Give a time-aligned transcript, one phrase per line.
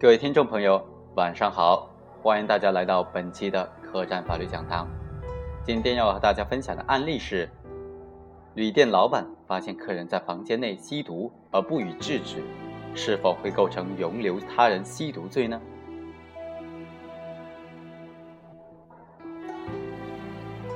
[0.00, 1.88] 各位听众朋友，晚上好！
[2.20, 4.88] 欢迎大家来到本期的客栈法律讲堂。
[5.62, 7.48] 今天要和大家分享的案例是：
[8.54, 12.42] 旅店老板发现客人在房间内吸毒而不予制止，
[12.96, 15.60] 是否会构成容留他人吸毒罪呢？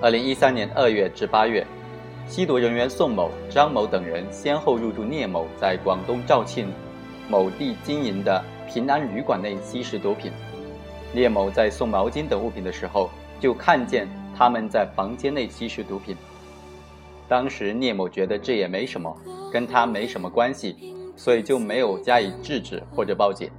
[0.01, 1.67] 二零一三年二月至八月，
[2.29, 6.73] 吸毒人员宋某、张某等人先后入住聂某在广东肇庆
[7.29, 8.43] 某地经营的。
[8.69, 10.31] 平安旅馆内吸食毒品，
[11.15, 13.09] 聂某在送毛巾等物品的时候，
[13.41, 16.15] 就看见他们在房间内吸食毒品。
[17.27, 19.17] 当时聂某觉得这也没什么，
[19.51, 23.51] 跟他没什么关系，所以就没有加以制止或者报警。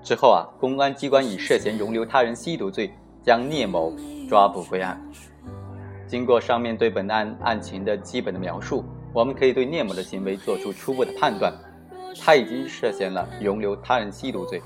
[0.00, 2.92] 之后啊，公安机关以涉嫌容留他人吸毒罪
[3.24, 3.92] 将聂某
[4.28, 5.00] 抓捕归案。
[6.06, 11.52] 经过上面对本案案情的基本的描述，我们可以对聂某的行为做出初步的判断。
[12.18, 14.62] 他已经涉嫌了容留他人吸毒罪。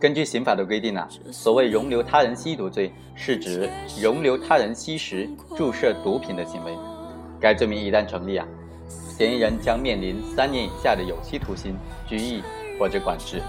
[0.00, 3.70] 根据刑法的规定啊，所谓容留他人吸毒罪，是指
[4.02, 6.76] 容留他人吸食、注射毒品的行为。
[7.40, 8.46] 该罪名一旦成立啊，
[9.16, 11.76] 嫌疑人将面临三年以下的有期徒刑、
[12.06, 12.42] 拘役
[12.78, 13.40] 或者管制。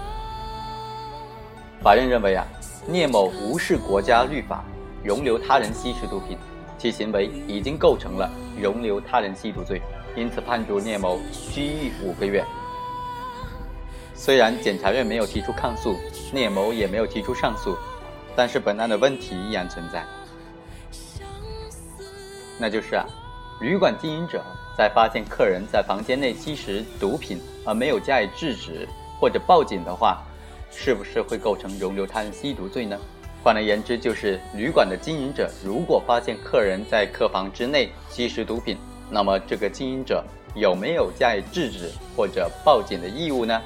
[1.82, 2.46] 法院认为啊，
[2.86, 4.64] 聂某无视国家律法，
[5.04, 6.38] 容留他人吸食毒品，
[6.78, 9.82] 其行为已经构成了容留他人吸毒罪，
[10.16, 11.18] 因此判处聂某
[11.52, 12.42] 拘役五个月。
[14.16, 15.94] 虽然检察院没有提出抗诉，
[16.32, 17.76] 聂某也没有提出上诉，
[18.34, 20.04] 但是本案的问题依然存在。
[22.58, 23.04] 那就是啊，
[23.60, 24.42] 旅馆经营者
[24.76, 28.88] 在发现客人在房间内吸食毒品而没有加以制止
[29.20, 30.22] 或者报警的话，
[30.72, 32.98] 是不是会构成容留他人吸毒罪呢？
[33.44, 38.78] 换而言之，就是旅馆的经营者如果发现客人在客房之内吸食毒品，
[39.10, 43.62] 那么这个经营者有没有加以制止或者报警的义务呢？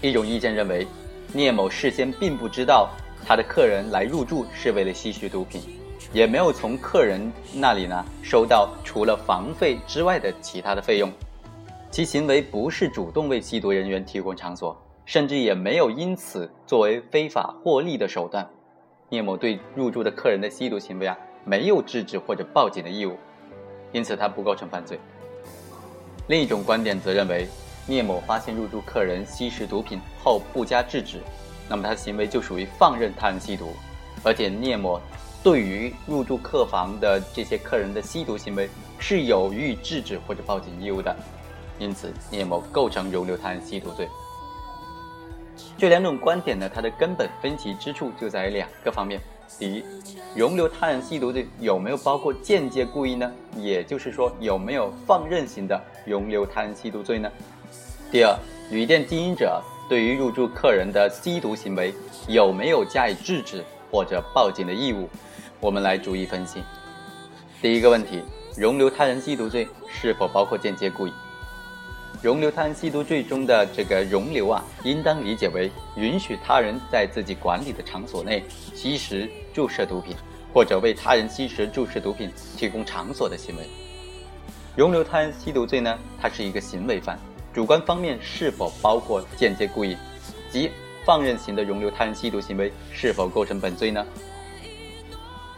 [0.00, 0.86] 一种意见认为，
[1.32, 2.88] 聂某事先并不知道
[3.26, 5.60] 他的客人来入住是为了吸食毒品，
[6.12, 11.10] 也没有从客人那里呢收到除了房费之外的其他的费用，
[11.90, 18.48] 其行为不是主动为吸毒人员提供场所，甚至也没有因此作为非法获利的手段。
[19.08, 23.16] 聂某对入住的客人的吸毒行为啊没有制止或者报警的义务，
[23.90, 24.96] 因此他不构成犯罪。
[26.28, 27.48] 另一种观点则认为。
[27.88, 31.22] 聂某发现入住客人吸食毒品后不加制止，
[31.70, 33.72] 那么他的行为就属于放任他人吸毒，
[34.22, 35.00] 而且聂某
[35.42, 38.68] 对于入住客房的这些客人的吸毒行为
[38.98, 41.16] 是有予以制止或者报警义务的，
[41.78, 44.06] 因此聂某构成容留他人吸毒罪。
[45.78, 49.18] 这两种观点呢，它的根本分歧之处就在于两个方面：
[49.58, 49.84] 第一，
[50.36, 53.32] 容留他人吸毒罪有没有包括间接故意呢？
[53.56, 57.30] 也就是说，有没有放任型的容留他人吸毒罪呢？
[58.10, 58.34] 第二，
[58.70, 61.92] 旅店经营者对于入住客人的吸毒行为
[62.26, 65.06] 有没有加以制止或者报警的义务？
[65.60, 66.62] 我们来逐一分析。
[67.60, 68.22] 第一个问题，
[68.56, 71.12] 容留他人吸毒罪是否包括间接故意？
[72.22, 78.42] 容留他人吸毒罪中的这个容留啊，应当理解为允许他人在自己管理的场所内
[78.74, 80.16] 吸食、注射毒品，
[80.54, 83.68] 或者为他人吸食、注射毒品提供场所的行为。
[84.74, 87.18] 容留他人吸毒罪呢，它是一个行为犯。
[87.58, 89.96] 主观方面是否包括间接故意，
[90.48, 90.70] 即
[91.04, 94.06] 放任型的容留他人吸毒行为是否构成本罪呢？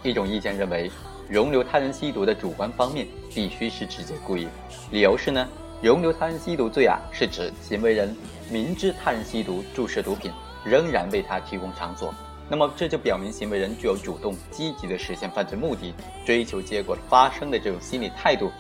[0.03, 0.91] 一种意见认为，
[1.29, 4.49] 容留他人吸毒的主观方面必须是直接故意。
[4.91, 5.47] 理由是呢，
[5.83, 8.17] 容留他人吸毒罪啊，是指行为人
[8.51, 10.33] 明知他人吸毒、注射毒品，
[10.65, 12.15] 仍然为他提供场所。
[12.49, 15.93] 那么这就表明行为人具有主动、积极的实现犯罪目的、
[16.25, 18.51] 追求结果发生的这种心理态度。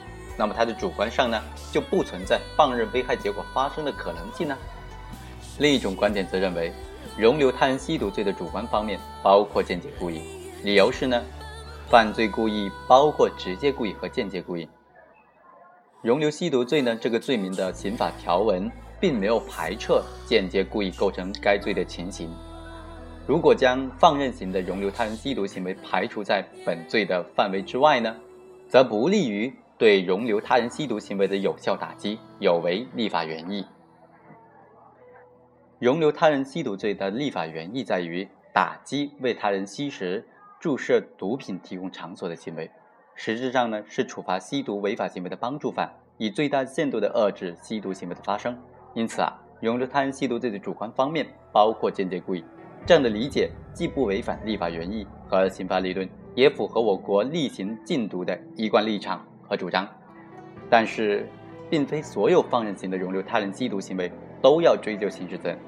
[0.40, 1.38] 那么他的主观上呢，
[1.70, 4.56] 就不存在放任危害结果发生的可能性呢？
[5.58, 6.72] 另一种观点则认为，
[7.18, 10.22] 容留他人吸毒罪的主观方面包括间接故意。
[10.64, 11.22] 理由是呢，
[11.90, 14.66] 犯罪故意包括直接故意和间接故意。
[16.00, 19.92] 容留吸毒罪呢，这个罪名的刑法条文并没有排斥
[20.26, 22.34] 间接故意构成该罪的情形。
[23.26, 28.16] 如果将放任型的容留他人吸毒行为排除在本罪的范围之外呢，
[28.70, 29.54] 则不利于。
[29.80, 33.64] 对容留他人吸毒行为的有效打击，有违立法原意。
[35.78, 40.22] 容留他人吸毒罪的立法原意在于打击为他人吸食、
[40.60, 42.70] 注射毒品提供场所的行为，
[43.14, 48.54] 实质上呢是处罚吸毒违法行为的帮助犯，以最大限度的遏制吸毒行为的发生。
[48.92, 49.32] 因此啊，
[49.62, 52.44] 容留他人吸毒罪的主观方面包括间接故意，
[52.84, 59.26] 这样的理解既不违反立法原意和刑法理论，也符合我国厉行禁毒的一贯立场。
[59.50, 59.84] 和主张，
[60.70, 61.28] 但是，
[61.68, 64.08] 并非所有放任型的容留他人吸毒行为
[64.40, 65.58] 都要追究刑事责任。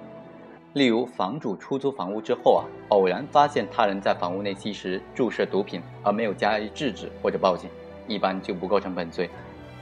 [0.74, 7.68] 例如，房主出租房屋之后啊，偶然发现他人在房屋内吸食、注射毒品，而没有加以制止或者报警，
[8.06, 9.28] 一般就不构成本罪。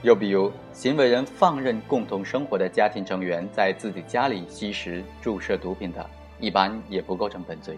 [0.01, 6.03] 又比如，行为人放任共同生活的家庭成员在自己家里吸食、注射毒品的，
[6.39, 7.77] 一般也不构成本罪。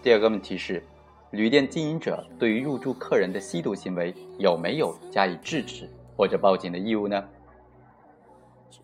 [0.00, 0.82] 第二个问题是，
[1.30, 7.22] 旅店经营者对于入住客人的吸毒行为有没有加以制止或者报警的义务呢？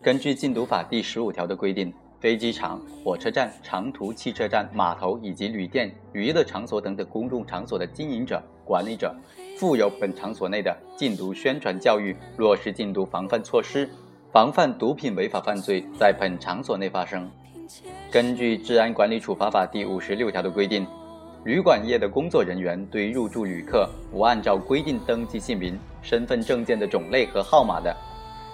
[0.01, 9.13] 根据禁毒法第十五条的规定，飞机场、火车站、长途汽车站、码头以及旅店、娱乐场所等等公众场所的经营者、管理者，
[9.57, 13.89] 负有本场所内的禁毒宣传教育，落实禁毒防范措施，
[14.31, 17.29] 防范毒品违法犯罪在本场所内发生。
[18.09, 20.87] 根据《治安管理处罚法》第五十六条的规定，
[21.43, 27.95] 旅馆业的工作人员对入住旅客不按照规定登记姓名、身份证件的种类和号码的。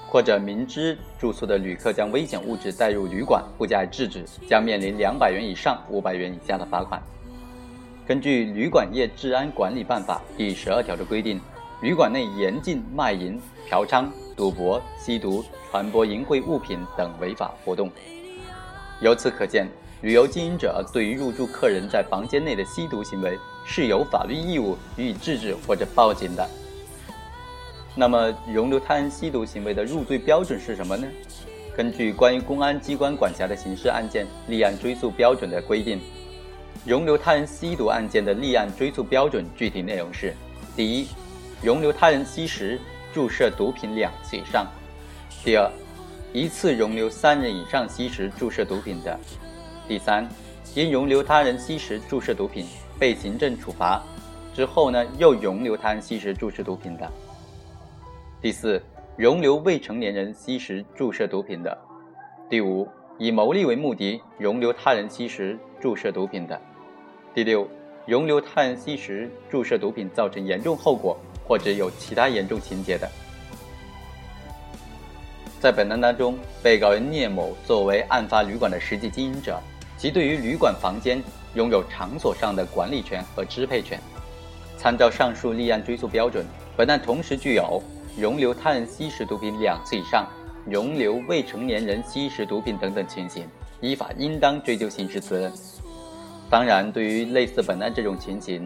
[0.08, 7.02] 或者明知住宿的旅客将危险物质带入旅馆不加以制止，将面临两百元以上五百元以下的罚款。
[8.06, 11.42] 根据《旅馆业治安管理办法》第十二条的规定，
[11.82, 14.06] 旅馆内严禁卖淫、嫖娼、
[14.38, 17.90] 赌博、吸毒、传播淫秽物品等违法活动。
[19.02, 19.68] 由此可见，
[20.04, 26.46] 旅游经营者对于入住客人在房间内的吸毒行为是有法律义务予以制止或者报警的。
[27.96, 31.08] 那么，容留他人吸毒行为的入罪标准是什么呢？
[31.74, 36.02] 根据关于公安机关管辖的刑事案件立案追诉标准的规定，
[36.86, 40.34] 容留他人吸毒案件的立案追诉标准具体内容是：
[40.76, 41.08] 第一，
[41.62, 42.78] 容留他人吸食、
[43.14, 44.66] 注射毒品两次以上；
[45.46, 45.72] 第二，
[46.34, 49.18] 一次容留三人以上吸食、注射毒品的；
[49.88, 50.28] 第三，
[50.74, 52.66] 因容留他人吸食、注射毒品
[52.98, 54.02] 被行政处罚
[54.54, 57.12] 之后呢，又容留他人吸食、注射毒品的。
[58.42, 58.82] 第四，
[59.18, 61.78] 容留未成年人吸食、注射毒品的；
[62.50, 62.88] 第五，
[63.18, 66.58] 以牟利为目的容留他人吸食、注射毒品的；
[67.34, 67.68] 第六，
[68.06, 73.10] 容留他人吸食、注射毒品造成严重后果或者有其他严重情节的。
[75.60, 79.58] 在本案当中，被告人聂某作为案发旅馆的实际经营者，
[79.98, 81.22] 其对于旅馆房间
[81.56, 84.00] 拥有场所上的管理权和支配权。
[84.78, 86.46] 参照上述立案追诉标准，
[86.76, 87.82] 本案同时具有。
[88.16, 90.28] 容留他人吸食毒品两次以上，
[90.68, 93.48] 容留未成年人吸食毒品等等情形，
[93.82, 95.52] 依法应当追究刑事责任。
[96.48, 98.64] 当然，对于类似本案这种情形，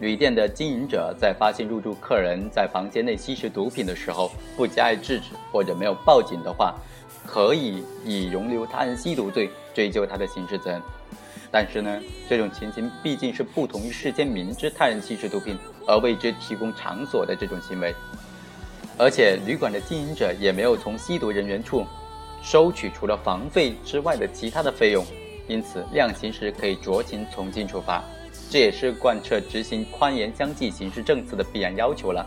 [0.00, 6.74] 旅店的经营者在发现入住客人在房间内吸食毒品的时候不加以制止或者没有报警的话，
[7.30, 10.80] 可以以容留他人吸毒罪追究他的刑事责任。
[11.50, 17.94] 但是呢，这种情形毕竟是不同于事先明知他人吸食毒品而为之提供场所的这种行为。
[18.98, 21.86] 而且，旅馆的经营者也没有从吸毒人员处
[22.42, 25.04] 收取除了房费之外的其他的费用，
[25.46, 28.02] 因此量刑时可以酌情从轻处罚，
[28.50, 32.26] 这也是贯彻执行宽严相济刑事政策的必然要求了。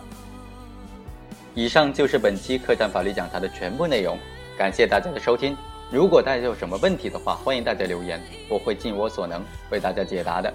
[1.54, 4.18] 以上就是本期客栈法律讲堂的全部内容，
[4.58, 5.58] 感谢大家的收听。
[5.90, 10.54] 如果大家有什么问题的话，欢迎大家留言，我会尽我所能为大家解答的。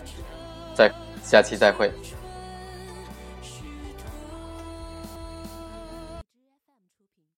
[0.75, 0.91] 再
[1.23, 1.91] 下期再会。